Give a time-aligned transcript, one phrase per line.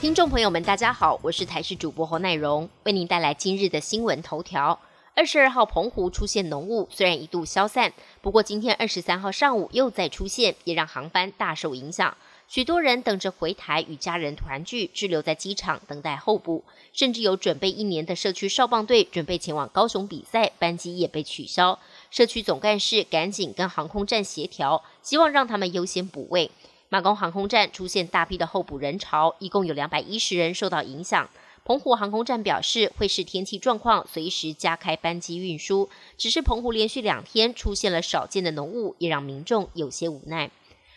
[0.00, 4.80] 听众朋友们，大家好，我是台视主播侯乃荣，为您带来今日的新闻头条。
[5.14, 12.16] 二十二号澎湖出现浓雾，虽然一度消散，不过今天二十三号上午又再出现，也让航班大受影响。
[12.48, 16.64] 许多人等着回台与家人团聚，滞留在机场等待候补，
[16.94, 21.78] 甚至有准备一年的社区少棒队准备前往高雄比赛，班机也被取消。
[22.10, 26.50] 社区总干事赶紧跟航空站协调，希望让他们优先补位。
[26.92, 31.30] 马公航空站出现大批的候补人潮，一共有两百一十人受到影响。
[31.64, 35.88] 澎湖航空站表示，会视天气状况随时加开班机运输。
[36.18, 40.50] 只是澎湖连续两天出现了少见的浓雾，也让民众有些无奈。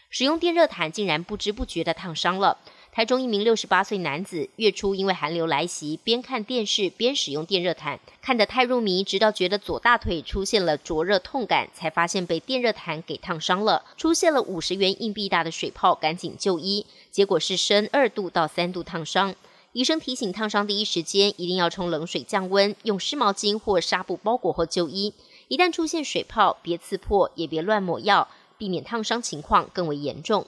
[0.09, 2.57] 使用电热毯竟然不知不觉的烫伤了。
[2.95, 19.33] 台中一名六十八岁男子月初因为寒流来袭，边看电视边使用电热毯，看得太入迷，直到觉得左大腿出现了灼热痛感，才发现被电热毯给烫伤了，出现了五十元硬币大的水泡，赶紧就医，结果是深二度到三度烫伤。
[19.71, 25.11] 医生提醒，烫伤第一时间一定要冲冷水降温，用湿毛巾或纱布包裹后就医。
[25.47, 28.27] 一旦出现水泡，别刺破，也别乱抹药，
[28.59, 30.45] 避免烫伤情况更为严重。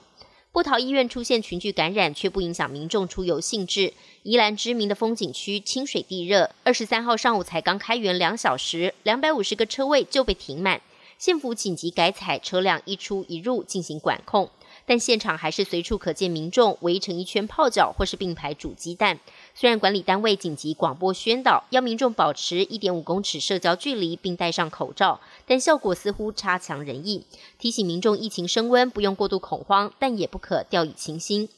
[0.56, 3.92] 波桃医院出现群聚感染，却不影响民众出游兴致。
[4.22, 10.80] 宜兰知名的风景区清水地热，二十三号上午才刚开园两小时，两百五十个车位就被停满。
[11.18, 14.48] 县府紧急改采车辆一出一入进行管控，
[14.86, 19.20] 但现场还是随处可见民众围成一圈泡脚或是并排煮鸡蛋。
[19.58, 27.24] 虽然管理单位紧急广播宣导，要民众保持一点五公尺社交距离，并戴上口罩，但效果似乎差强人意。
[27.58, 31.48] 提醒民众疫情升温，不用过度恐慌，但也不可掉以轻心。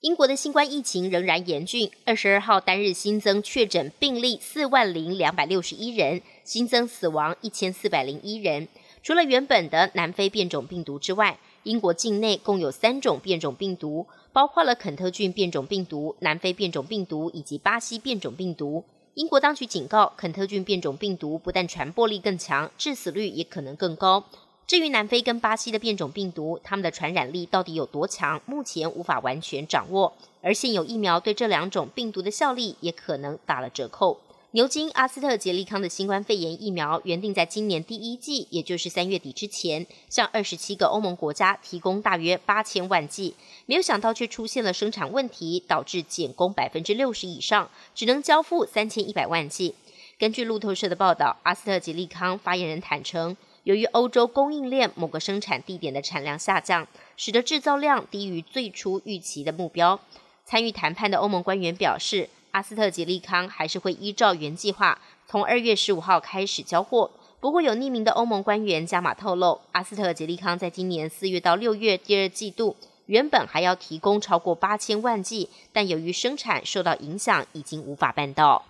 [0.00, 8.66] 英国的新冠疫情仍然严峻，二十二号单日新增确诊病例四万零两百六十一人，新增死亡一千四百零一人。
[9.04, 18.82] 除了原本的南非变种病毒之外，英国境内共有三种变种病毒，包括了肯特郡变种病毒、南非变种病毒以及巴西变种病毒。
[19.12, 24.24] 英国当局警告，肯特郡变种病毒不但传播力更强，致死率也可能更高。
[24.66, 30.14] 至于南非跟巴西的变种病毒，它们的传染力到底有多强，目前无法完全掌握。
[30.40, 34.18] 而现有疫苗对这两种病毒的效力也可能打了折扣。
[34.54, 43.34] 牛津阿斯特捷利康的新冠肺炎疫苗原定在今年第一季，也就是三月底之前，向二十七个欧盟国家提供大约八千万剂，
[43.66, 49.74] 没有想到却出现了生产问题，导致减工百分之六十以上，只能交付三千一百万剂。
[50.20, 56.86] 根据路透社的报道，阿斯特捷利康发言人坦诚，由于欧洲供应链某个生产地点的产量下降，
[57.16, 59.98] 使得制造量低于最初预期的目标。
[60.44, 62.28] 参与谈判的欧盟官员表示。
[62.54, 67.10] 阿斯特捷利康还是会依照原计划，从二月十五号开始交货。
[67.40, 72.76] 不过，有匿名的欧盟官员加码透露，阿斯特捷利康在今年四月到六月第二季度，
[73.06, 78.64] 原本还要提供超过八千万剂，但由于生产受到影响，已经无法办到。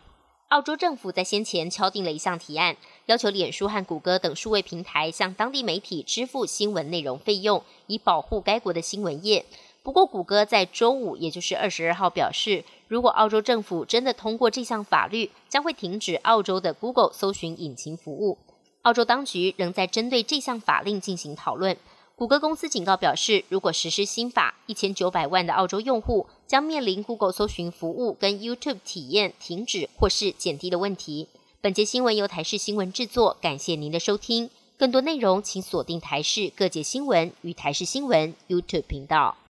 [0.49, 2.75] 澳洲政府在先前敲定了一项提案，
[3.05, 9.45] 要求脸书和谷歌等数位平台向当地媒体支付新闻内容费用，以保护该国的新闻业。
[9.85, 18.39] 不过，谷歌在周五，也就是二十二号表示，如果澳洲政府真的通过这项法律，将会停止澳洲的 Google 搜寻引擎服务。
[18.81, 21.77] 澳洲当局仍在针对这项法令进行讨论。
[22.17, 31.29] 谷歌公司警告表示，如果实施新法，一千九百万的澳洲用户将面临 Google 搜寻服务跟 YouTube 体验停止或是减低的问题。
[31.61, 34.49] 本节新闻由台视新闻制作，感谢您的收听。
[34.79, 39.37] 更多内容请锁定台视各界新闻与台视新闻 YouTube 频道。